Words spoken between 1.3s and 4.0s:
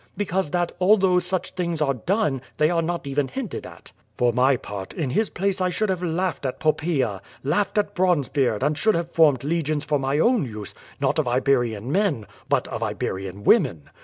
things are done, they are not even hinted at.